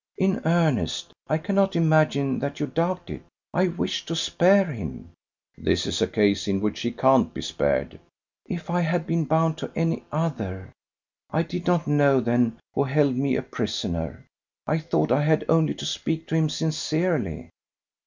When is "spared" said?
7.43-7.99